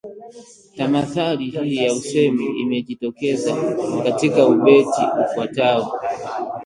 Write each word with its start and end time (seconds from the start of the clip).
Tamathali 0.77 1.49
hii 1.49 1.75
ya 1.75 1.93
usemi 1.93 2.45
imejitokeza 2.45 3.55
katika 4.03 4.47
ubeti 4.47 5.01
ufuatao: 5.25 5.99